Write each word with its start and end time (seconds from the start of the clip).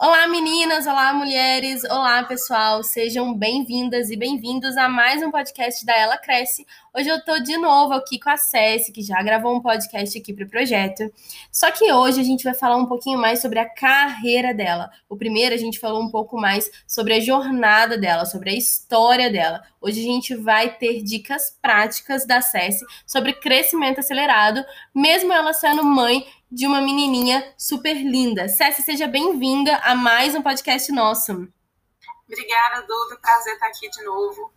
Olá, 0.00 0.28
meninas! 0.28 0.86
Olá, 0.86 1.12
mulheres! 1.12 1.82
Olá, 1.82 2.22
pessoal! 2.22 2.84
Sejam 2.84 3.34
bem-vindas 3.34 4.10
e 4.10 4.16
bem-vindos 4.16 4.76
a 4.76 4.88
mais 4.88 5.24
um 5.24 5.30
podcast 5.32 5.84
da 5.84 5.92
Ela 5.92 6.16
Cresce. 6.16 6.64
Hoje 6.96 7.08
eu 7.08 7.20
tô 7.24 7.40
de 7.40 7.56
novo 7.56 7.94
aqui 7.94 8.16
com 8.16 8.30
a 8.30 8.36
Cessi, 8.36 8.92
que 8.92 9.02
já 9.02 9.20
gravou 9.20 9.56
um 9.56 9.60
podcast 9.60 10.16
aqui 10.16 10.32
para 10.32 10.44
o 10.44 10.48
projeto. 10.48 11.12
Só 11.50 11.72
que 11.72 11.92
hoje 11.92 12.20
a 12.20 12.22
gente 12.22 12.44
vai 12.44 12.54
falar 12.54 12.76
um 12.76 12.86
pouquinho 12.86 13.18
mais 13.18 13.40
sobre 13.40 13.58
a 13.58 13.68
carreira 13.68 14.54
dela. 14.54 14.88
O 15.08 15.16
primeiro 15.16 15.52
a 15.52 15.58
gente 15.58 15.80
falou 15.80 16.00
um 16.00 16.10
pouco 16.10 16.40
mais 16.40 16.70
sobre 16.86 17.14
a 17.14 17.20
jornada 17.20 17.98
dela, 17.98 18.24
sobre 18.24 18.50
a 18.50 18.54
história 18.54 19.28
dela. 19.28 19.60
Hoje 19.80 20.00
a 20.00 20.04
gente 20.04 20.32
vai 20.36 20.76
ter 20.76 21.02
dicas 21.02 21.56
práticas 21.60 22.24
da 22.24 22.40
Cessi 22.40 22.84
sobre 23.04 23.32
crescimento 23.32 23.98
acelerado, 23.98 24.64
mesmo 24.94 25.32
ela 25.32 25.52
sendo 25.52 25.84
mãe 25.84 26.24
de 26.50 26.66
uma 26.66 26.80
menininha 26.80 27.52
super 27.56 27.94
linda. 27.94 28.48
Cécia, 28.48 28.82
seja 28.82 29.06
bem-vinda 29.06 29.76
a 29.78 29.94
mais 29.94 30.34
um 30.34 30.42
podcast 30.42 30.90
nosso. 30.90 31.32
Obrigada, 32.26 32.86
Duda. 32.86 33.18
Prazer 33.20 33.54
estar 33.54 33.66
aqui 33.66 33.90
de 33.90 34.02
novo. 34.04 34.52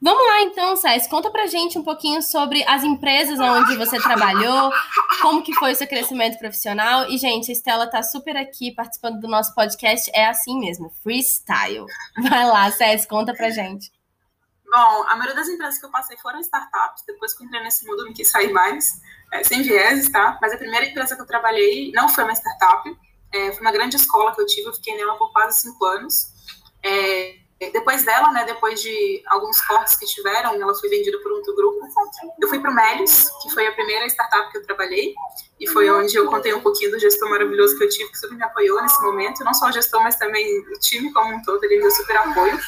Vamos 0.00 0.24
lá 0.24 0.42
então, 0.42 0.76
Cécia, 0.76 1.10
conta 1.10 1.28
pra 1.28 1.48
gente 1.48 1.76
um 1.76 1.82
pouquinho 1.82 2.22
sobre 2.22 2.62
as 2.64 2.84
empresas 2.84 3.40
onde 3.40 3.76
você 3.76 3.98
trabalhou, 4.00 4.70
como 5.20 5.42
que 5.42 5.52
foi 5.54 5.72
o 5.72 5.74
seu 5.74 5.88
crescimento 5.88 6.38
profissional. 6.38 7.10
E, 7.10 7.18
gente, 7.18 7.50
a 7.50 7.52
Estela 7.52 7.90
tá 7.90 8.00
super 8.02 8.36
aqui 8.36 8.72
participando 8.72 9.18
do 9.18 9.26
nosso 9.26 9.52
podcast, 9.56 10.08
é 10.14 10.26
assim 10.26 10.60
mesmo, 10.60 10.92
freestyle. 11.02 11.84
Vai 12.22 12.46
lá, 12.46 12.70
Cécia, 12.70 13.08
conta 13.08 13.34
pra 13.34 13.50
gente. 13.50 13.90
Bom, 14.70 15.04
a 15.08 15.16
maioria 15.16 15.34
das 15.34 15.48
empresas 15.48 15.80
que 15.80 15.86
eu 15.86 15.90
passei 15.90 16.16
foram 16.18 16.38
startups, 16.40 17.02
depois 17.04 17.34
que 17.34 17.42
eu 17.42 17.46
entrei 17.46 17.62
nesse 17.64 17.84
mundo 17.84 18.04
não 18.04 18.12
quis 18.12 18.28
sair 18.28 18.52
mais 18.52 19.00
é, 19.32 19.44
sem 19.44 19.62
vieses, 19.62 20.10
tá? 20.10 20.38
Mas 20.40 20.52
a 20.52 20.56
primeira 20.56 20.86
empresa 20.86 21.14
que 21.14 21.22
eu 21.22 21.26
trabalhei 21.26 21.92
não 21.92 22.08
foi 22.08 22.24
uma 22.24 22.32
startup, 22.32 22.96
é, 23.32 23.52
foi 23.52 23.60
uma 23.60 23.72
grande 23.72 23.96
escola 23.96 24.34
que 24.34 24.40
eu 24.40 24.46
tive, 24.46 24.68
eu 24.68 24.72
fiquei 24.74 24.96
nela 24.96 25.16
por 25.16 25.32
quase 25.32 25.60
cinco 25.60 25.84
anos. 25.84 26.32
É, 26.82 27.36
depois 27.72 28.04
dela, 28.04 28.30
né, 28.30 28.44
depois 28.44 28.80
de 28.80 29.22
alguns 29.26 29.60
cortes 29.60 29.96
que 29.96 30.06
tiveram, 30.06 30.54
ela 30.54 30.74
foi 30.74 30.88
vendida 30.88 31.18
por 31.18 31.32
outro 31.32 31.54
grupo. 31.56 31.80
Eu 32.40 32.48
fui 32.48 32.60
para 32.60 32.70
o 32.70 32.74
Melius, 32.74 33.28
que 33.42 33.50
foi 33.52 33.66
a 33.66 33.72
primeira 33.72 34.06
startup 34.06 34.50
que 34.52 34.58
eu 34.58 34.62
trabalhei, 34.64 35.12
e 35.58 35.66
foi 35.66 35.90
onde 35.90 36.14
eu 36.14 36.26
contei 36.30 36.54
um 36.54 36.60
pouquinho 36.60 36.92
do 36.92 37.00
gestor 37.00 37.28
maravilhoso 37.28 37.76
que 37.76 37.82
eu 37.82 37.88
tive, 37.88 38.10
que 38.10 38.18
super 38.18 38.36
me 38.36 38.44
apoiou 38.44 38.80
nesse 38.80 39.02
momento, 39.02 39.42
não 39.42 39.52
só 39.52 39.68
o 39.68 39.72
gestor, 39.72 40.00
mas 40.02 40.14
também 40.14 40.60
o 40.60 40.78
time 40.78 41.12
como 41.12 41.34
um 41.34 41.42
todo, 41.42 41.62
ele 41.64 41.76
me 41.76 41.82
deu 41.82 41.90
super 41.90 42.16
apoio. 42.18 42.58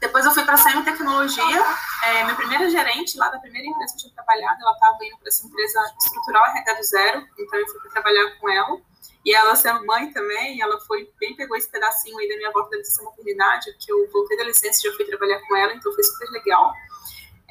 Depois 0.00 0.24
eu 0.24 0.32
fui 0.32 0.42
para 0.44 0.54
a 0.54 0.56
Semi 0.56 0.82
Tecnologia, 0.82 1.62
é, 2.04 2.24
minha 2.24 2.34
primeira 2.34 2.70
gerente 2.70 3.18
lá 3.18 3.28
da 3.28 3.38
primeira 3.38 3.68
empresa 3.68 3.92
que 3.92 3.98
eu 3.98 4.10
tinha 4.10 4.14
trabalhado, 4.14 4.62
ela 4.62 4.72
estava 4.72 4.96
indo 5.04 5.18
para 5.18 5.28
essa 5.28 5.46
empresa 5.46 5.94
estrutural 6.02 6.46
RH 6.46 6.72
do 6.72 6.82
zero, 6.82 7.26
então 7.38 7.58
eu 7.58 7.68
fui 7.68 7.90
trabalhar 7.90 8.30
com 8.40 8.48
ela. 8.48 8.80
E 9.22 9.34
ela 9.34 9.54
sendo 9.54 9.84
mãe 9.84 10.10
também, 10.12 10.62
ela 10.62 10.80
foi 10.80 11.12
bem 11.20 11.36
pegou 11.36 11.54
esse 11.54 11.68
pedacinho 11.68 12.18
aí 12.18 12.26
da 12.26 12.36
minha 12.36 12.50
volta 12.50 12.70
da 12.70 12.78
licença 12.78 13.02
maternidade, 13.02 13.76
que 13.78 13.92
eu 13.92 14.10
voltei 14.10 14.38
da 14.38 14.44
licença 14.44 14.80
e 14.80 14.90
já 14.90 14.96
fui 14.96 15.04
trabalhar 15.04 15.38
com 15.46 15.54
ela, 15.54 15.74
então 15.74 15.92
foi 15.92 16.02
super 16.02 16.30
legal. 16.30 16.72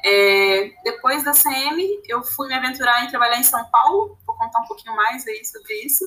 É, 0.04 0.72
depois 0.82 1.22
da 1.22 1.32
CM, 1.32 2.02
eu 2.08 2.24
fui 2.24 2.48
me 2.48 2.54
aventurar 2.54 3.04
em 3.04 3.08
trabalhar 3.08 3.38
em 3.38 3.44
São 3.44 3.64
Paulo, 3.70 4.18
vou 4.26 4.34
contar 4.34 4.58
um 4.58 4.66
pouquinho 4.66 4.96
mais 4.96 5.24
aí 5.28 5.44
sobre 5.44 5.72
isso. 5.84 6.04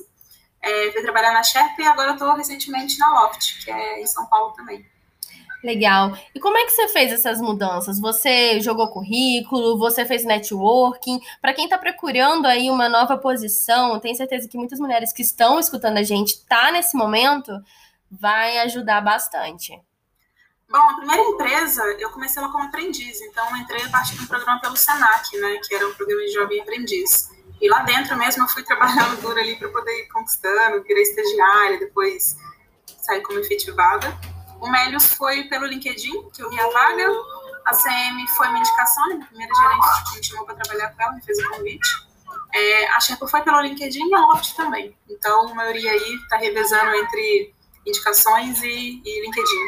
É, 0.61 0.91
fui 0.91 1.01
trabalhar 1.01 1.31
na 1.31 1.43
Sherpa 1.43 1.81
e 1.81 1.85
agora 1.85 2.11
estou 2.11 2.33
recentemente 2.33 2.97
na 2.99 3.21
Loft, 3.21 3.63
que 3.63 3.71
é 3.71 4.01
em 4.01 4.07
São 4.07 4.25
Paulo 4.25 4.53
também. 4.53 4.85
Legal. 5.63 6.17
E 6.35 6.39
como 6.41 6.57
é 6.57 6.65
que 6.65 6.71
você 6.71 6.89
fez 6.89 7.11
essas 7.13 7.39
mudanças? 7.39 7.97
Você 7.97 8.59
jogou 8.59 8.89
currículo, 8.89 9.77
você 9.77 10.03
fez 10.05 10.25
networking? 10.25 11.21
Para 11.41 11.53
quem 11.53 11.63
está 11.63 11.77
procurando 11.77 12.45
aí 12.45 12.69
uma 12.69 12.89
nova 12.89 13.17
posição, 13.17 13.97
tenho 13.99 14.15
certeza 14.15 14.49
que 14.49 14.57
muitas 14.57 14.77
mulheres 14.77 15.13
que 15.13 15.21
estão 15.21 15.57
escutando 15.59 15.97
a 15.97 16.03
gente 16.03 16.45
tá 16.45 16.69
nesse 16.69 16.97
momento, 16.97 17.51
vai 18.11 18.59
ajudar 18.59 18.99
bastante. 18.99 19.79
Bom, 20.69 20.79
a 20.79 20.95
primeira 20.95 21.23
empresa, 21.23 21.81
eu 21.99 22.09
comecei 22.09 22.41
ela 22.41 22.51
como 22.51 22.65
aprendiz, 22.65 23.21
então 23.21 23.55
entrei 23.57 23.83
a 23.83 23.89
partir 23.89 24.15
de 24.15 24.23
um 24.23 24.27
programa 24.27 24.59
pelo 24.59 24.75
Senac, 24.75 25.37
né, 25.37 25.59
que 25.65 25.73
era 25.73 25.87
um 25.87 25.93
programa 25.93 26.23
de 26.23 26.33
jovem 26.33 26.61
aprendiz. 26.61 27.31
E 27.61 27.69
lá 27.69 27.83
dentro 27.83 28.17
mesmo 28.17 28.43
eu 28.43 28.49
fui 28.49 28.63
trabalhando 28.67 29.21
duro 29.21 29.39
ali 29.39 29.55
para 29.55 29.69
poder 29.69 29.91
ir 29.91 30.07
conquistando, 30.09 30.83
virei 30.83 31.03
estagiária, 31.03 31.79
depois 31.79 32.35
saí 33.01 33.21
como 33.21 33.39
efetivada. 33.39 34.32
O 34.63 34.71
Melius 34.71 35.13
foi 35.15 35.43
pelo 35.49 35.65
LinkedIn, 35.65 36.29
que 36.29 36.41
eu 36.41 36.49
vi 36.49 36.57
a 36.57 36.69
vaga. 36.69 37.05
A 37.65 37.75
CM 37.75 38.25
foi 38.29 38.47
minha 38.47 38.61
indicação, 38.61 39.09
né? 39.09 39.15
minha 39.15 39.27
primeira 39.27 39.53
gerente 39.53 40.09
que 40.09 40.17
me 40.17 40.23
chamou 40.23 40.45
para 40.45 40.55
trabalhar 40.55 40.89
com 40.95 41.01
ela, 41.03 41.11
me 41.11 41.21
fez 41.21 41.37
o 41.37 41.49
convite. 41.49 41.89
É, 42.53 42.87
a 42.91 42.99
Sherpa 43.01 43.27
foi 43.27 43.41
pelo 43.41 43.59
LinkedIn 43.59 44.07
e 44.07 44.15
a 44.15 44.19
Loft 44.21 44.55
também. 44.55 44.95
Então, 45.09 45.49
a 45.49 45.53
maioria 45.53 45.91
aí 45.91 46.15
está 46.15 46.37
revezando 46.37 46.95
entre 46.95 47.53
indicações 47.85 48.63
e, 48.63 49.01
e 49.03 49.21
LinkedIn. 49.25 49.65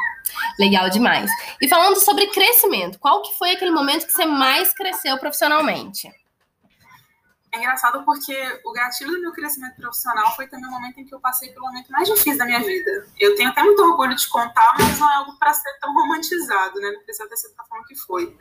Legal 0.57 0.89
demais. 0.89 1.29
E 1.61 1.67
falando 1.67 1.97
sobre 1.97 2.27
crescimento, 2.27 2.97
qual 2.97 3.21
que 3.21 3.37
foi 3.37 3.51
aquele 3.51 3.71
momento 3.71 4.05
que 4.05 4.13
você 4.13 4.25
mais 4.25 4.73
cresceu 4.73 5.17
profissionalmente? 5.17 6.09
É 7.55 7.57
engraçado 7.57 8.03
porque 8.03 8.35
o 8.65 8.73
gatilho 8.73 9.11
do 9.11 9.21
meu 9.21 9.31
crescimento 9.31 9.77
profissional 9.77 10.35
foi 10.35 10.45
também 10.45 10.67
o 10.67 10.71
momento 10.71 10.99
em 10.99 11.05
que 11.05 11.15
eu 11.15 11.21
passei 11.21 11.49
pelo 11.53 11.67
momento 11.67 11.89
mais 11.89 12.05
difícil 12.05 12.37
da 12.37 12.43
minha 12.43 12.59
vida. 12.59 13.07
Eu 13.17 13.33
tenho 13.37 13.49
até 13.49 13.63
muito 13.63 13.81
orgulho 13.81 14.13
de 14.13 14.27
contar, 14.27 14.75
mas 14.77 14.99
não 14.99 15.09
é 15.09 15.15
algo 15.15 15.39
para 15.39 15.53
ser 15.53 15.71
tão 15.79 15.95
romantizado, 15.95 16.77
né? 16.81 16.91
Não 16.91 17.01
precisa 17.03 17.29
ter 17.29 17.37
sido 17.37 17.55
da 17.55 17.63
forma 17.63 17.85
que 17.87 17.95
foi. 17.95 18.37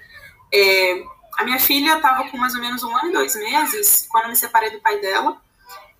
É, 0.53 1.05
a 1.39 1.45
minha 1.45 1.61
filha 1.61 1.95
estava 1.95 2.29
com 2.29 2.37
mais 2.37 2.57
ou 2.57 2.61
menos 2.61 2.83
um 2.83 2.97
ano 2.97 3.11
e 3.11 3.13
dois 3.13 3.37
meses 3.37 4.09
quando 4.11 4.25
eu 4.25 4.31
me 4.31 4.37
separei 4.37 4.71
do 4.71 4.81
pai 4.81 4.99
dela. 5.01 5.41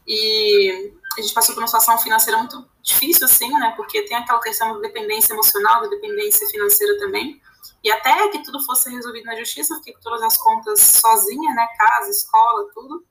E 0.09 0.93
a 1.17 1.21
gente 1.21 1.33
passou 1.33 1.55
por 1.55 1.61
uma 1.61 1.69
situação 1.69 1.97
financeira 1.99 2.37
muito 2.39 2.67
difícil, 2.83 3.27
assim, 3.27 3.49
né? 3.49 3.75
Porque 3.77 4.03
tem 4.03 4.17
aquela 4.17 4.41
questão 4.41 4.75
da 4.75 4.81
dependência 4.81 5.33
emocional, 5.33 5.83
da 5.83 5.89
dependência 5.89 6.49
financeira 6.49 6.99
também. 6.99 7.41
E 7.83 7.91
até 7.91 8.29
que 8.29 8.43
tudo 8.43 8.63
fosse 8.65 8.91
resolvido 8.91 9.25
na 9.25 9.37
justiça, 9.37 9.75
eu 9.75 9.79
fiquei 9.79 9.93
com 9.95 10.01
todas 10.01 10.23
as 10.23 10.37
contas 10.37 10.81
sozinha, 10.81 11.55
né? 11.55 11.67
Casa, 11.77 12.11
escola, 12.11 12.69
tudo. 12.73 13.05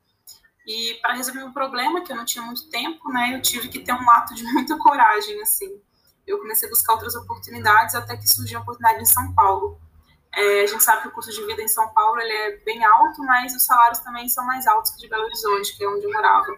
E 0.66 0.96
para 1.02 1.14
resolver 1.14 1.44
um 1.44 1.52
problema, 1.52 2.02
que 2.02 2.12
eu 2.12 2.16
não 2.16 2.26
tinha 2.26 2.44
muito 2.44 2.70
tempo, 2.70 3.12
né? 3.12 3.36
Eu 3.36 3.42
tive 3.42 3.68
que 3.70 3.80
ter 3.80 3.94
um 3.94 4.10
ato 4.10 4.34
de 4.34 4.44
muita 4.52 4.78
coragem, 4.78 5.42
assim. 5.42 5.82
Eu 6.26 6.40
comecei 6.40 6.68
a 6.68 6.72
buscar 6.72 6.94
outras 6.94 7.16
oportunidades 7.16 7.96
até 7.96 8.16
que 8.16 8.28
surgiu 8.28 8.60
a 8.60 8.62
oportunidade 8.62 9.02
em 9.02 9.06
São 9.06 9.34
Paulo. 9.34 9.80
É, 10.36 10.64
a 10.64 10.66
gente 10.66 10.84
sabe 10.84 11.04
que 11.04 11.08
o 11.10 11.12
custo 11.12 11.32
de 11.32 11.46
vida 11.46 11.62
em 11.62 11.68
São 11.68 11.88
Paulo 11.94 12.20
ele 12.20 12.34
é 12.34 12.58
bem 12.64 12.84
alto, 12.84 13.22
mas 13.24 13.56
os 13.56 13.64
salários 13.64 14.00
também 14.00 14.28
são 14.28 14.44
mais 14.46 14.66
altos 14.66 14.92
que 14.92 15.02
de 15.02 15.10
Belo 15.10 15.26
Horizonte, 15.26 15.78
que 15.78 15.84
é 15.84 15.88
onde 15.88 16.06
eu 16.06 16.12
morava. 16.12 16.58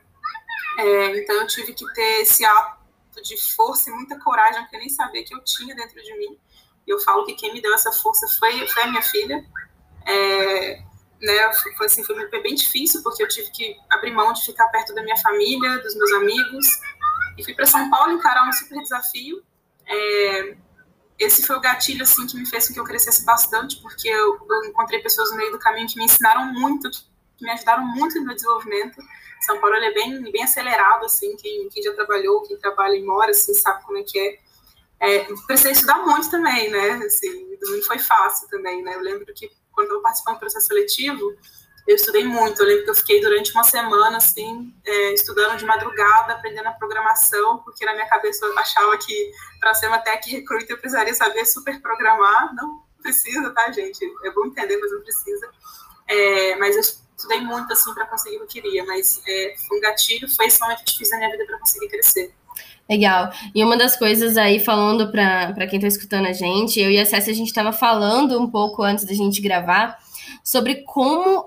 É, 0.78 1.20
então 1.20 1.36
eu 1.36 1.48
tive 1.48 1.74
que 1.74 1.86
ter 1.94 2.22
esse 2.22 2.46
ato 2.46 3.22
de 3.22 3.36
força 3.56 3.90
e 3.90 3.94
muita 3.94 4.18
coragem 4.20 4.66
que 4.68 4.76
eu 4.76 4.80
nem 4.80 4.90
sabia 4.90 5.26
que 5.26 5.36
eu 5.36 5.44
tinha 5.44 5.76
dentro 5.76 6.02
de 6.02 6.18
mim 6.18 6.40
eu 6.92 7.00
falo 7.00 7.26
que 7.26 7.34
quem 7.34 7.54
me 7.54 7.62
deu 7.62 7.74
essa 7.74 7.92
força 7.92 8.28
foi, 8.40 8.68
foi 8.68 8.84
a 8.84 8.88
minha 8.88 9.02
filha. 9.02 9.46
É, 10.08 10.80
né, 11.22 11.54
foi, 11.78 11.86
assim, 11.88 12.04
foi 12.04 12.42
bem 12.42 12.56
difícil, 12.56 13.02
porque 13.02 13.24
eu 13.24 13.28
tive 13.28 13.50
que 13.52 13.76
abrir 13.90 14.12
mão 14.12 14.34
de 14.34 14.46
ficar 14.46 14.68
perto 14.68 14.94
da 14.94 15.02
minha 15.04 15.18
família, 15.18 15.80
dos 15.80 15.96
meus 15.96 16.12
amigos. 16.14 16.68
E 17.38 17.44
fui 17.44 17.54
para 17.54 17.66
São 17.66 17.90
Paulo 17.90 18.14
encarar 18.14 18.48
um 18.48 18.54
super 18.54 18.82
desafio. 18.82 19.44
É, 19.88 20.56
esse 21.18 21.46
foi 21.46 21.56
o 21.56 21.62
gatilho 21.62 22.04
assim 22.04 22.28
que 22.28 22.38
me 22.38 22.46
fez 22.46 22.68
com 22.68 22.74
que 22.74 22.80
eu 22.80 22.84
crescesse 22.84 23.26
bastante, 23.26 23.82
porque 23.82 24.08
eu, 24.08 24.38
eu, 24.50 24.66
encontrei 24.66 25.00
pessoas 25.02 25.32
no 25.32 25.38
meio 25.38 25.52
do 25.52 25.60
caminho 25.60 25.88
que 25.88 25.98
me 25.98 26.06
ensinaram 26.06 26.52
muito, 26.54 26.90
que 27.38 27.44
me 27.44 27.52
ajudaram 27.52 27.86
muito 27.86 28.20
no 28.20 28.26
meu 28.26 28.36
desenvolvimento. 28.36 29.02
São 29.42 29.60
Paulo 29.60 29.76
é 29.76 29.94
bem, 29.94 30.32
bem 30.32 30.44
acelerado, 30.44 31.06
assim, 31.06 31.36
quem, 31.38 31.70
quem 31.70 31.84
já 31.84 31.94
trabalhou, 31.94 32.42
quem 32.44 32.58
trabalha 32.58 32.96
e 32.96 33.04
mora, 33.04 33.32
assim, 33.32 33.54
sabe 33.54 33.84
como 33.84 33.98
é 33.98 34.04
que 34.04 34.18
é. 34.20 34.40
É, 35.00 35.28
precisei 35.46 35.74
estudar 35.74 35.98
muito 36.00 36.30
também, 36.32 36.70
né? 36.70 37.06
Assim, 37.06 37.58
não 37.62 37.82
foi 37.84 38.00
fácil 38.00 38.48
também, 38.50 38.82
né? 38.84 38.96
Eu 38.96 39.02
lembro 39.02 39.26
que 39.34 39.50
quando 39.72 39.92
eu 39.92 40.02
participei 40.02 40.34
do 40.34 40.40
processo 40.40 40.68
seletivo, 40.68 41.36
eu 41.88 41.96
estudei 41.96 42.26
muito. 42.26 42.62
Eu 42.62 42.68
lembro 42.68 42.84
que 42.86 42.90
eu 42.90 42.96
fiquei 42.96 43.22
durante 43.22 43.52
uma 43.52 43.64
semana, 43.64 44.18
assim, 44.18 44.74
é, 44.86 45.14
estudando 45.14 45.58
de 45.58 45.66
madrugada, 45.66 46.34
aprendendo 46.34 46.68
a 46.68 46.72
programação, 46.72 47.60
porque 47.60 47.86
na 47.86 47.94
minha 47.94 48.08
cabeça 48.08 48.46
eu 48.46 48.58
achava 48.58 48.98
que 48.98 49.32
para 49.60 49.74
ser 49.74 49.88
uma 49.88 50.00
tech 50.00 50.30
recruiter 50.30 50.72
eu 50.76 50.80
precisaria 50.80 51.14
saber 51.14 51.46
super 51.46 51.80
programar. 51.82 52.54
Não 52.56 52.84
precisa, 53.02 53.52
tá, 53.52 53.72
gente? 53.72 54.04
É 54.24 54.32
bom 54.32 54.48
entender, 54.48 54.78
mas 54.78 54.92
não 54.92 55.02
precisa. 55.02 55.50
É, 56.08 56.56
mas 56.56 56.76
eu 56.76 56.82
estudei 56.82 57.42
muito, 57.42 57.72
assim, 57.72 57.94
para 57.94 58.08
conseguir 58.08 58.38
o 58.38 58.48
que 58.48 58.60
eu 58.60 58.64
queria. 58.64 58.84
Mas 58.86 59.22
é, 59.28 59.56
foi 59.68 59.78
um 59.78 59.82
gatilho, 59.82 60.28
foi 60.34 60.48
extremamente 60.48 60.86
difícil 60.86 61.12
na 61.12 61.18
minha 61.18 61.32
vida 61.32 61.46
para 61.46 61.60
conseguir 61.60 61.90
crescer. 61.90 62.34
Legal. 62.90 63.32
E 63.54 63.64
uma 63.64 63.76
das 63.76 63.98
coisas 63.98 64.38
aí, 64.38 64.60
falando 64.60 65.12
para 65.12 65.68
quem 65.68 65.78
está 65.78 65.88
escutando 65.88 66.28
a 66.28 66.34
gente, 66.34 66.80
eu 66.80 66.92
e 66.92 67.00
a 67.00 67.06
Cécia, 67.06 67.34
a 67.34 67.36
gente 67.36 67.48
estava 67.48 67.72
falando 67.72 68.40
um 68.40 68.48
pouco 68.48 68.84
antes 68.84 69.06
da 69.06 69.14
gente 69.14 69.42
gravar 69.42 69.98
sobre 70.44 70.76
como 70.84 71.46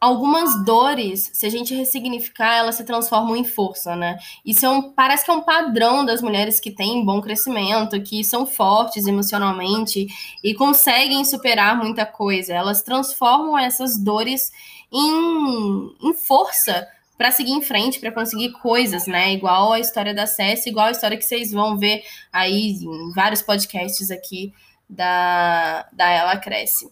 algumas 0.00 0.64
dores, 0.64 1.30
se 1.34 1.44
a 1.44 1.50
gente 1.50 1.74
ressignificar, 1.74 2.56
elas 2.56 2.76
se 2.76 2.84
transformam 2.84 3.36
em 3.36 3.44
força, 3.44 3.94
né? 3.94 4.18
Isso 4.44 4.64
é 4.64 4.68
um, 4.68 4.90
parece 4.90 5.24
que 5.24 5.30
é 5.30 5.34
um 5.34 5.42
padrão 5.42 6.04
das 6.06 6.22
mulheres 6.22 6.58
que 6.58 6.70
têm 6.70 7.04
bom 7.04 7.20
crescimento, 7.20 8.00
que 8.02 8.24
são 8.24 8.46
fortes 8.46 9.06
emocionalmente 9.06 10.06
e 10.42 10.54
conseguem 10.54 11.22
superar 11.24 11.76
muita 11.76 12.06
coisa. 12.06 12.54
Elas 12.54 12.82
transformam 12.82 13.58
essas 13.58 13.98
dores 13.98 14.50
em, 14.90 15.94
em 16.02 16.14
força 16.14 16.88
para 17.20 17.30
seguir 17.30 17.52
em 17.52 17.60
frente, 17.60 18.00
para 18.00 18.10
conseguir 18.10 18.50
coisas, 18.52 19.06
né? 19.06 19.34
Igual 19.34 19.74
a 19.74 19.78
história 19.78 20.14
da 20.14 20.26
Cess, 20.26 20.64
igual 20.64 20.86
a 20.86 20.90
história 20.90 21.18
que 21.18 21.22
vocês 21.22 21.52
vão 21.52 21.76
ver 21.76 22.02
aí 22.32 22.70
em 22.82 23.12
vários 23.12 23.42
podcasts 23.42 24.10
aqui 24.10 24.54
da, 24.88 25.86
da 25.92 26.08
Ela 26.08 26.38
Cresce. 26.38 26.90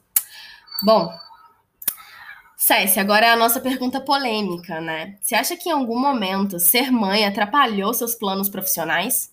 Bom, 0.82 1.10
Cécia, 2.58 3.00
agora 3.00 3.24
é 3.24 3.30
a 3.30 3.36
nossa 3.36 3.58
pergunta 3.58 4.02
polêmica, 4.02 4.82
né? 4.82 5.16
Você 5.22 5.34
acha 5.34 5.56
que 5.56 5.70
em 5.70 5.72
algum 5.72 5.98
momento 5.98 6.60
ser 6.60 6.90
mãe 6.92 7.24
atrapalhou 7.24 7.94
seus 7.94 8.14
planos 8.14 8.50
profissionais? 8.50 9.32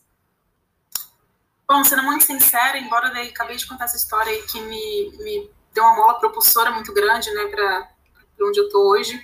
Bom, 1.68 1.84
sendo 1.84 2.04
muito 2.04 2.24
sincera, 2.24 2.78
embora 2.78 3.10
eu 3.22 3.30
acabei 3.32 3.58
de 3.58 3.68
contar 3.68 3.84
essa 3.84 3.98
história 3.98 4.32
aí 4.32 4.42
que 4.44 4.62
me, 4.62 5.12
me 5.18 5.52
deu 5.74 5.84
uma 5.84 5.96
mola 5.98 6.20
propulsora 6.22 6.72
muito 6.72 6.94
grande, 6.94 7.30
né, 7.34 7.48
para 7.48 7.90
onde 8.48 8.62
eu 8.62 8.70
tô 8.70 8.92
hoje, 8.94 9.22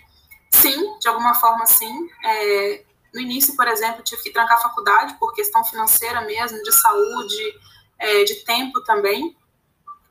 sim, 0.54 1.00
de 1.00 1.08
alguma 1.08 1.34
forma 1.36 1.66
sim. 1.66 2.10
É, 2.24 2.84
no 3.14 3.20
início, 3.20 3.56
por 3.56 3.68
exemplo, 3.68 4.04
tive 4.04 4.22
que 4.22 4.32
trancar 4.32 4.58
a 4.58 4.62
faculdade 4.62 5.18
por 5.20 5.34
questão 5.34 5.64
financeira 5.66 6.22
mesmo, 6.22 6.62
de 6.64 6.72
saúde, 6.72 7.60
é, 8.00 8.24
de 8.24 8.36
tempo 8.46 8.82
também. 8.84 9.36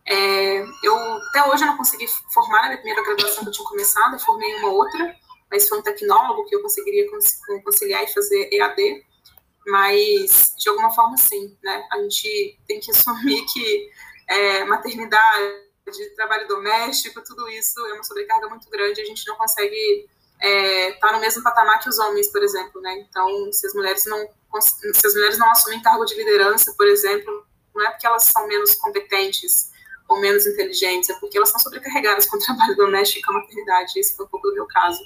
É, 0.07 0.65
eu 0.83 0.97
até 1.29 1.49
hoje 1.49 1.63
eu 1.63 1.69
não 1.69 1.77
consegui 1.77 2.07
formar 2.33 2.63
na 2.63 2.69
minha 2.69 2.79
primeira 2.79 3.03
graduação 3.05 3.45
que 3.45 3.49
eu 3.49 3.53
tinha 3.53 3.69
começado, 3.69 4.15
eu 4.15 4.21
formei 4.21 4.55
uma 4.57 4.71
outra, 4.71 5.17
mas 5.51 5.69
foi 5.69 5.79
um 5.79 5.83
tecnólogo 5.83 6.47
que 6.47 6.55
eu 6.55 6.63
conseguiria 6.63 7.07
conciliar 7.65 8.03
e 8.03 8.13
fazer 8.13 8.49
EAD, 8.53 9.05
mas 9.67 10.55
de 10.59 10.69
alguma 10.69 10.91
forma 10.93 11.17
sim, 11.17 11.57
né? 11.63 11.87
A 11.93 11.99
gente 11.99 12.59
tem 12.67 12.81
que 12.81 12.91
assumir 12.93 13.45
que 13.47 13.91
é, 14.29 14.65
maternidade, 14.65 15.71
trabalho 16.17 16.47
doméstico, 16.49 17.23
tudo 17.23 17.49
isso 17.49 17.79
é 17.87 17.95
uma 17.95 18.05
sobrecarga 18.05 18.49
muito 18.49 18.69
grande, 18.71 19.01
a 19.01 19.05
gente 19.05 19.27
não 19.27 19.37
consegue 19.37 20.09
estar 20.41 21.09
é, 21.09 21.13
no 21.13 21.21
mesmo 21.21 21.43
patamar 21.43 21.81
que 21.81 21.89
os 21.89 21.99
homens, 21.99 22.29
por 22.29 22.43
exemplo, 22.43 22.81
né? 22.81 23.05
Então, 23.09 23.53
se 23.53 23.67
as 23.67 23.75
mulheres 23.75 24.07
não 24.07 24.29
se 24.61 25.07
as 25.07 25.15
mulheres 25.15 25.39
não 25.39 25.49
assumem 25.51 25.81
cargo 25.81 26.05
de 26.05 26.17
liderança, 26.17 26.75
por 26.77 26.87
exemplo, 26.89 27.47
não 27.75 27.87
é 27.87 27.91
porque 27.91 28.07
elas 28.07 28.25
são 28.25 28.49
menos 28.49 28.75
competentes 28.75 29.71
ou 30.09 30.21
menos 30.21 30.45
inteligentes, 30.45 31.09
é 31.09 31.15
porque 31.21 31.37
elas 31.37 31.51
são 31.51 31.61
sobrecarregadas 31.61 32.27
com 32.29 32.37
o 32.37 32.41
trabalho 32.41 32.77
doméstico 32.77 33.21
e 33.21 33.23
com 33.23 33.33
a 33.33 33.41
maternidade. 33.41 33.93
Esse 33.97 34.17
foi 34.17 34.27
um 34.27 34.29
pouco 34.29 34.49
do 34.49 34.55
meu 34.55 34.67
caso. 34.67 35.01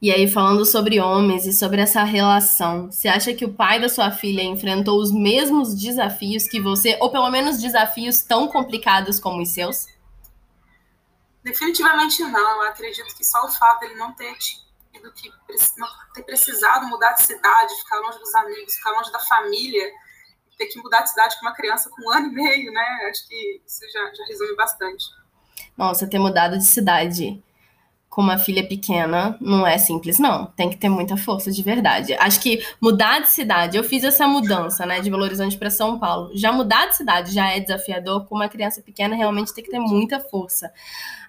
E 0.00 0.12
aí, 0.12 0.28
falando 0.28 0.64
sobre 0.64 1.00
homens 1.00 1.44
e 1.44 1.52
sobre 1.52 1.80
essa 1.80 2.04
relação, 2.04 2.88
você 2.90 3.08
acha 3.08 3.34
que 3.34 3.44
o 3.44 3.52
pai 3.52 3.80
da 3.80 3.88
sua 3.88 4.12
filha 4.12 4.42
enfrentou 4.42 5.00
os 5.00 5.12
mesmos 5.12 5.74
desafios 5.74 6.46
que 6.46 6.60
você, 6.60 6.96
ou 7.00 7.10
pelo 7.10 7.28
menos 7.30 7.60
desafios 7.60 8.22
tão 8.22 8.46
complicados 8.46 9.18
como 9.18 9.42
os 9.42 9.50
seus? 9.50 9.86
Definitivamente 11.48 12.22
não. 12.24 12.62
Eu 12.62 12.68
acredito 12.68 13.14
que 13.16 13.24
só 13.24 13.46
o 13.46 13.48
fato 13.48 13.80
dele 13.80 13.94
não 13.94 14.12
ter 14.12 14.36
tido 14.36 15.12
que 15.14 15.32
não 15.78 15.88
ter 16.12 16.22
precisado 16.22 16.86
mudar 16.86 17.12
de 17.12 17.22
cidade, 17.22 17.74
ficar 17.76 17.98
longe 18.00 18.18
dos 18.18 18.34
amigos, 18.34 18.74
ficar 18.74 18.90
longe 18.90 19.10
da 19.10 19.20
família, 19.20 19.90
ter 20.58 20.66
que 20.66 20.78
mudar 20.78 21.02
de 21.02 21.10
cidade 21.10 21.36
com 21.38 21.46
uma 21.46 21.54
criança 21.54 21.88
com 21.88 22.02
um 22.02 22.12
ano 22.12 22.26
e 22.28 22.32
meio, 22.32 22.72
né? 22.72 23.08
Acho 23.08 23.26
que 23.26 23.62
isso 23.66 23.80
já, 23.90 24.12
já 24.12 24.24
resume 24.26 24.56
bastante. 24.56 25.06
Nossa, 25.76 26.06
ter 26.06 26.18
mudado 26.18 26.58
de 26.58 26.64
cidade 26.64 27.42
com 28.10 28.22
uma 28.22 28.38
filha 28.38 28.66
pequena 28.66 29.36
não 29.40 29.66
é 29.66 29.78
simples, 29.78 30.18
não. 30.18 30.46
Tem 30.46 30.68
que 30.68 30.76
ter 30.76 30.88
muita 30.88 31.16
força 31.16 31.52
de 31.52 31.62
verdade. 31.62 32.14
Acho 32.14 32.40
que 32.40 32.66
mudar 32.80 33.20
de 33.20 33.30
cidade, 33.30 33.76
eu 33.76 33.84
fiz 33.84 34.02
essa 34.02 34.26
mudança, 34.26 34.84
né, 34.84 35.00
de 35.00 35.08
Belo 35.08 35.22
Horizonte 35.22 35.56
para 35.56 35.70
São 35.70 35.98
Paulo. 35.98 36.30
Já 36.34 36.50
mudar 36.50 36.86
de 36.86 36.96
cidade 36.96 37.32
já 37.32 37.48
é 37.48 37.60
desafiador, 37.60 38.26
com 38.26 38.34
uma 38.34 38.48
criança 38.48 38.82
pequena 38.82 39.14
realmente 39.14 39.54
tem 39.54 39.62
que 39.62 39.70
ter 39.70 39.78
muita 39.78 40.18
força. 40.18 40.72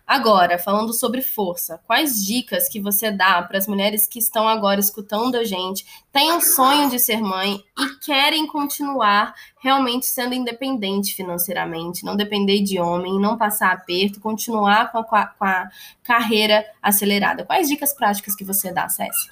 Agora, 0.09 0.57
falando 0.57 0.91
sobre 0.91 1.21
força, 1.21 1.79
quais 1.85 2.25
dicas 2.25 2.67
que 2.67 2.81
você 2.81 3.11
dá 3.11 3.43
para 3.43 3.59
as 3.59 3.67
mulheres 3.67 4.07
que 4.07 4.17
estão 4.17 4.49
agora 4.49 4.79
escutando 4.79 5.35
a 5.35 5.43
gente, 5.43 5.85
têm 6.11 6.31
um 6.31 6.41
sonho 6.41 6.89
de 6.89 6.97
ser 6.97 7.21
mãe 7.21 7.63
e 7.77 7.89
querem 8.03 8.47
continuar 8.47 9.35
realmente 9.59 10.07
sendo 10.07 10.33
independente 10.33 11.13
financeiramente, 11.13 12.03
não 12.03 12.15
depender 12.15 12.63
de 12.63 12.79
homem, 12.79 13.19
não 13.19 13.37
passar 13.37 13.71
aperto, 13.71 14.19
continuar 14.19 14.91
com 14.91 14.97
a, 14.97 15.27
com 15.27 15.45
a 15.45 15.69
carreira 16.03 16.65
acelerada? 16.81 17.45
Quais 17.45 17.69
dicas 17.69 17.93
práticas 17.93 18.35
que 18.35 18.43
você 18.43 18.73
dá, 18.73 18.89
Cécia? 18.89 19.31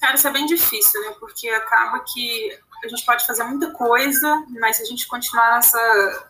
Cara, 0.00 0.14
isso 0.14 0.28
é 0.28 0.32
bem 0.32 0.46
difícil, 0.46 0.98
né? 1.02 1.14
Porque 1.20 1.46
acaba 1.46 2.02
que 2.10 2.58
a 2.82 2.88
gente 2.88 3.04
pode 3.04 3.26
fazer 3.26 3.44
muita 3.44 3.70
coisa, 3.72 4.46
mas 4.58 4.76
se 4.78 4.82
a 4.82 4.86
gente 4.86 5.06
continuar 5.06 5.56
nessa 5.56 6.26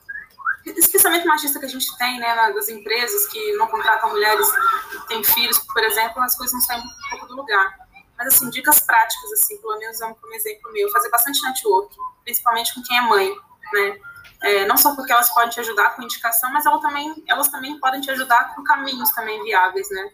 especialmente 0.77 1.27
machista 1.27 1.59
que 1.59 1.67
a 1.67 1.69
gente 1.69 1.97
tem, 1.99 2.19
né, 2.19 2.35
nas 2.35 2.69
empresas 2.69 3.27
que 3.29 3.53
não 3.57 3.67
contratam 3.67 4.11
mulheres 4.11 4.47
que 4.91 5.09
têm 5.09 5.25
filhos, 5.25 5.59
por 5.59 5.83
exemplo, 5.83 6.23
as 6.23 6.37
coisas 6.37 6.55
não 6.55 6.61
saem 6.61 6.81
um 6.81 7.11
pouco 7.11 7.27
do 7.27 7.37
lugar. 7.37 7.79
Mas, 8.17 8.35
assim, 8.35 8.51
dicas 8.51 8.81
práticas, 8.81 9.33
assim, 9.33 9.59
pelo 9.59 9.79
menos 9.79 9.99
como 9.99 10.35
exemplo 10.35 10.73
meu, 10.73 10.91
fazer 10.91 11.09
bastante 11.11 11.41
network, 11.43 11.95
principalmente 12.25 12.75
com 12.75 12.83
quem 12.83 12.99
é 12.99 13.03
mãe, 13.03 13.33
né, 13.73 13.99
é, 14.43 14.67
não 14.67 14.77
só 14.77 14.95
porque 14.95 15.13
elas 15.13 15.33
podem 15.33 15.51
te 15.51 15.61
ajudar 15.61 15.91
com 15.97 16.03
indicação, 16.03 16.53
mas 16.53 16.67
elas 16.67 16.81
também, 16.81 17.25
elas 17.29 17.49
também 17.49 17.79
podem 17.79 18.01
te 18.01 18.11
ajudar 18.11 18.55
com 18.55 18.63
caminhos 18.65 19.11
também 19.11 19.43
viáveis, 19.43 19.89
né, 19.91 20.11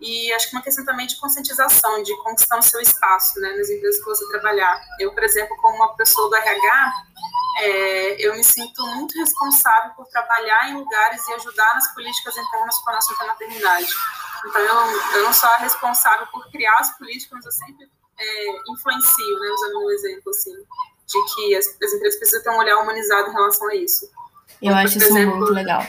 e 0.00 0.32
acho 0.32 0.48
que 0.48 0.56
uma 0.56 0.62
questão 0.62 0.84
também 0.84 1.06
de 1.06 1.16
conscientização, 1.16 2.02
de 2.02 2.16
conquistar 2.22 2.56
o 2.58 2.62
seu 2.62 2.80
espaço, 2.80 3.40
né, 3.40 3.52
nas 3.56 3.68
empresas 3.68 3.98
que 3.98 4.06
você 4.06 4.28
trabalhar. 4.28 4.80
Eu, 5.00 5.12
por 5.12 5.24
exemplo, 5.24 5.56
como 5.56 5.74
uma 5.74 5.96
pessoa 5.96 6.28
do 6.28 6.36
RH, 6.36 6.92
é, 7.58 8.26
eu 8.26 8.36
me 8.36 8.44
sinto 8.44 8.86
muito 8.94 9.18
responsável 9.18 9.90
por 9.96 10.06
trabalhar 10.06 10.70
em 10.70 10.76
lugares 10.76 11.26
e 11.26 11.32
ajudar 11.34 11.74
nas 11.74 11.92
políticas 11.92 12.36
internas 12.36 12.78
com 12.78 12.90
a 12.90 12.94
nossa 12.94 13.24
maternidade. 13.24 13.88
Então, 14.46 14.60
eu, 14.60 15.16
eu 15.16 15.24
não 15.24 15.32
sou 15.32 15.50
a 15.50 15.56
responsável 15.56 16.26
por 16.28 16.48
criar 16.52 16.76
as 16.78 16.96
políticas, 16.96 17.32
mas 17.32 17.46
eu 17.46 17.52
sempre 17.52 17.90
é, 18.18 18.72
influencio, 18.72 19.40
né, 19.40 19.48
usando 19.50 19.84
um 19.84 19.90
exemplo, 19.90 20.30
assim, 20.30 20.54
de 20.54 21.34
que 21.34 21.56
as, 21.56 21.66
as, 21.66 21.92
empresas 21.94 22.18
precisam 22.18 22.42
ter 22.42 22.50
um 22.50 22.58
olhar 22.58 22.78
humanizado 22.78 23.30
em 23.30 23.32
relação 23.32 23.68
a 23.68 23.74
isso. 23.74 24.04
Eu 24.62 24.70
Como, 24.70 24.74
acho 24.74 24.98
isso 24.98 25.06
exemplo, 25.06 25.36
muito 25.36 25.52
legal. 25.52 25.82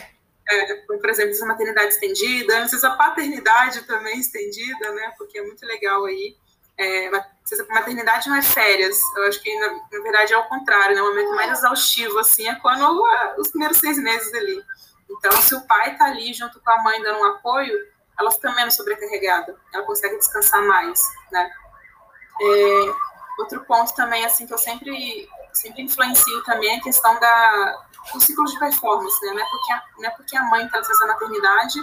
É, 0.50 0.74
por 0.74 1.08
exemplo, 1.08 1.30
essa 1.30 1.46
maternidade 1.46 1.94
estendida, 1.94 2.58
antes 2.58 2.82
a 2.82 2.96
paternidade 2.96 3.82
também 3.82 4.18
estendida, 4.18 4.92
né, 4.92 5.12
porque 5.16 5.38
é 5.38 5.42
muito 5.42 5.64
legal 5.64 6.04
aí. 6.04 6.36
É, 6.76 7.10
maternidade 7.70 8.28
não 8.28 8.36
é 8.36 8.42
férias. 8.42 8.98
Eu 9.16 9.24
acho 9.28 9.42
que, 9.42 9.54
na, 9.58 9.68
na 9.70 10.02
verdade, 10.02 10.32
é 10.32 10.38
o 10.38 10.48
contrário, 10.48 10.94
né? 10.94 11.02
O 11.02 11.08
momento 11.08 11.34
mais 11.34 11.58
exaustivo, 11.58 12.18
assim, 12.18 12.48
é 12.48 12.54
quando 12.56 12.82
uh, 12.82 13.40
os 13.40 13.50
primeiros 13.50 13.78
seis 13.78 13.98
meses 13.98 14.32
ali. 14.34 14.62
Então, 15.08 15.32
se 15.42 15.54
o 15.54 15.60
pai 15.62 15.92
está 15.92 16.06
ali 16.06 16.32
junto 16.32 16.60
com 16.60 16.70
a 16.70 16.82
mãe 16.82 17.02
dando 17.02 17.20
um 17.20 17.24
apoio, 17.24 17.76
ela 18.18 18.30
fica 18.30 18.52
menos 18.52 18.74
sobrecarregada, 18.74 19.56
ela 19.72 19.84
consegue 19.84 20.16
descansar 20.16 20.62
mais, 20.62 21.02
né? 21.32 21.50
É, 22.42 22.94
outro 23.38 23.64
ponto 23.64 23.94
também, 23.94 24.24
assim, 24.24 24.46
que 24.46 24.54
eu 24.54 24.58
sempre, 24.58 25.28
sempre 25.52 25.82
influencio 25.82 26.42
também 26.44 26.74
é 26.74 26.76
a 26.76 26.82
questão 26.82 27.18
da, 27.18 27.84
do 28.12 28.20
ciclo 28.20 28.44
de 28.44 28.58
performance, 28.58 29.26
né? 29.26 29.32
Não 29.32 29.40
é 29.40 29.50
porque 29.50 29.72
a, 29.72 29.82
não 29.98 30.08
é 30.08 30.10
porque 30.10 30.36
a 30.36 30.42
mãe 30.44 30.64
está 30.64 30.78
nessa 30.78 31.06
maternidade 31.06 31.80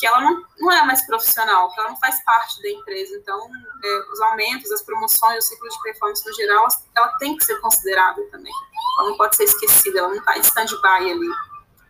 que 0.00 0.06
ela 0.06 0.18
não, 0.22 0.42
não 0.58 0.72
é 0.72 0.84
mais 0.86 1.06
profissional, 1.06 1.70
que 1.70 1.78
ela 1.78 1.90
não 1.90 1.96
faz 1.98 2.24
parte 2.24 2.60
da 2.62 2.70
empresa. 2.70 3.14
Então, 3.16 3.38
é, 3.38 4.12
os 4.12 4.20
aumentos, 4.22 4.72
as 4.72 4.80
promoções, 4.80 5.44
o 5.44 5.48
ciclo 5.48 5.68
de 5.68 5.82
performance 5.82 6.26
no 6.26 6.34
geral, 6.34 6.66
ela, 6.96 7.08
tem 7.18 7.36
que 7.36 7.44
ser 7.44 7.60
considerada 7.60 8.22
também. 8.30 8.52
Ela 8.98 9.10
não 9.10 9.16
pode 9.18 9.36
ser 9.36 9.44
esquecida, 9.44 9.98
ela 9.98 10.08
não 10.08 10.16
está 10.16 10.38
em 10.38 10.40
stand-by 10.40 11.10
ali. 11.10 11.28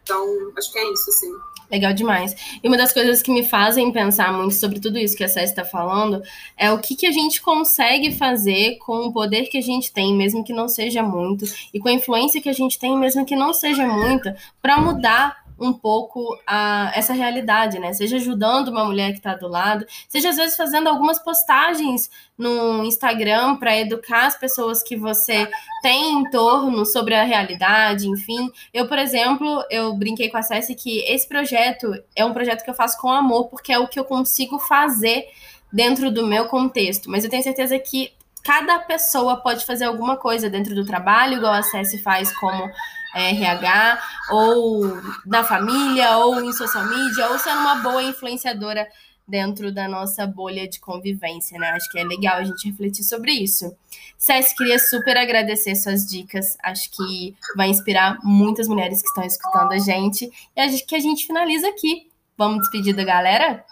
Então, 0.02 0.52
acho 0.58 0.72
que 0.72 0.78
é 0.78 0.92
isso, 0.92 1.08
assim. 1.10 1.32
Legal 1.70 1.92
demais. 1.92 2.34
E 2.60 2.66
uma 2.66 2.76
das 2.76 2.92
coisas 2.92 3.22
que 3.22 3.30
me 3.30 3.44
fazem 3.44 3.92
pensar 3.92 4.32
muito 4.32 4.56
sobre 4.56 4.80
tudo 4.80 4.98
isso 4.98 5.16
que 5.16 5.22
a 5.22 5.28
César 5.28 5.52
está 5.52 5.64
falando 5.64 6.20
é 6.56 6.72
o 6.72 6.80
que, 6.80 6.96
que 6.96 7.06
a 7.06 7.12
gente 7.12 7.40
consegue 7.40 8.10
fazer 8.10 8.76
com 8.78 9.06
o 9.06 9.12
poder 9.12 9.44
que 9.44 9.58
a 9.58 9.62
gente 9.62 9.92
tem, 9.92 10.16
mesmo 10.16 10.42
que 10.42 10.52
não 10.52 10.68
seja 10.68 11.00
muito, 11.00 11.44
e 11.72 11.78
com 11.78 11.88
a 11.88 11.92
influência 11.92 12.42
que 12.42 12.48
a 12.48 12.52
gente 12.52 12.76
tem, 12.76 12.98
mesmo 12.98 13.24
que 13.24 13.36
não 13.36 13.54
seja 13.54 13.86
muita, 13.86 14.36
para 14.60 14.80
mudar 14.80 15.39
um 15.60 15.72
pouco 15.74 16.38
a, 16.46 16.90
essa 16.94 17.12
realidade, 17.12 17.78
né? 17.78 17.92
Seja 17.92 18.16
ajudando 18.16 18.68
uma 18.68 18.84
mulher 18.84 19.12
que 19.12 19.18
está 19.18 19.34
do 19.34 19.46
lado, 19.46 19.84
seja 20.08 20.30
às 20.30 20.36
vezes 20.36 20.56
fazendo 20.56 20.88
algumas 20.88 21.18
postagens 21.18 22.10
no 22.36 22.82
Instagram 22.84 23.56
para 23.56 23.76
educar 23.76 24.26
as 24.26 24.38
pessoas 24.38 24.82
que 24.82 24.96
você 24.96 25.46
tem 25.82 26.14
em 26.14 26.30
torno 26.30 26.86
sobre 26.86 27.14
a 27.14 27.24
realidade, 27.24 28.08
enfim. 28.08 28.50
Eu, 28.72 28.88
por 28.88 28.98
exemplo, 28.98 29.62
eu 29.70 29.92
brinquei 29.94 30.30
com 30.30 30.38
a 30.38 30.42
Cessi 30.42 30.74
que 30.74 31.00
esse 31.00 31.28
projeto 31.28 31.92
é 32.16 32.24
um 32.24 32.32
projeto 32.32 32.64
que 32.64 32.70
eu 32.70 32.74
faço 32.74 32.98
com 32.98 33.10
amor, 33.10 33.48
porque 33.48 33.72
é 33.72 33.78
o 33.78 33.86
que 33.86 34.00
eu 34.00 34.04
consigo 34.04 34.58
fazer 34.58 35.26
dentro 35.70 36.10
do 36.10 36.26
meu 36.26 36.46
contexto. 36.46 37.10
Mas 37.10 37.22
eu 37.22 37.30
tenho 37.30 37.42
certeza 37.42 37.78
que 37.78 38.12
cada 38.42 38.78
pessoa 38.78 39.36
pode 39.36 39.66
fazer 39.66 39.84
alguma 39.84 40.16
coisa 40.16 40.48
dentro 40.48 40.74
do 40.74 40.86
trabalho, 40.86 41.36
igual 41.36 41.52
a 41.52 41.62
Cessi 41.62 41.98
faz 41.98 42.34
como 42.38 42.70
RH, 43.14 44.02
ou 44.30 45.00
na 45.26 45.44
família, 45.44 46.16
ou 46.18 46.40
em 46.40 46.52
social 46.52 46.86
media, 46.86 47.28
ou 47.28 47.38
sendo 47.38 47.60
uma 47.60 47.76
boa 47.76 48.02
influenciadora 48.02 48.86
dentro 49.30 49.72
da 49.72 49.86
nossa 49.86 50.26
bolha 50.26 50.68
de 50.68 50.80
convivência, 50.80 51.58
né? 51.58 51.70
Acho 51.70 51.88
que 51.90 51.98
é 51.98 52.04
legal 52.04 52.38
a 52.38 52.44
gente 52.44 52.68
refletir 52.68 53.04
sobre 53.04 53.32
isso. 53.32 53.74
Cés, 54.18 54.52
queria 54.52 54.78
super 54.78 55.16
agradecer 55.16 55.76
suas 55.76 56.04
dicas. 56.04 56.58
Acho 56.62 56.90
que 56.90 57.36
vai 57.56 57.68
inspirar 57.68 58.18
muitas 58.24 58.66
mulheres 58.66 59.00
que 59.00 59.08
estão 59.08 59.24
escutando 59.24 59.72
a 59.72 59.78
gente. 59.78 60.30
E 60.56 60.60
acho 60.60 60.84
que 60.84 60.96
a 60.96 61.00
gente 61.00 61.26
finaliza 61.26 61.68
aqui. 61.68 62.10
Vamos 62.36 62.60
despedir 62.60 62.94
da 62.94 63.04
galera? 63.04 63.64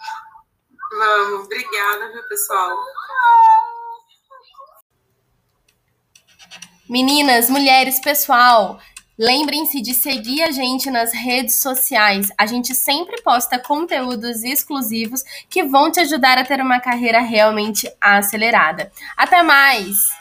Vamos, 0.91 1.45
obrigada, 1.45 2.11
viu, 2.13 2.23
pessoal? 2.29 2.77
Meninas, 6.89 7.49
mulheres, 7.51 7.99
pessoal, 7.99 8.79
lembrem-se 9.19 9.81
de 9.81 9.93
seguir 9.93 10.41
a 10.43 10.51
gente 10.51 10.89
nas 10.89 11.13
redes 11.13 11.61
sociais. 11.61 12.31
A 12.37 12.45
gente 12.45 12.73
sempre 12.73 13.21
posta 13.21 13.59
conteúdos 13.59 14.43
exclusivos 14.43 15.21
que 15.49 15.63
vão 15.63 15.91
te 15.91 15.99
ajudar 15.99 16.37
a 16.37 16.45
ter 16.45 16.61
uma 16.61 16.79
carreira 16.79 17.19
realmente 17.19 17.91
acelerada. 17.99 18.89
Até 19.17 19.43
mais! 19.43 20.18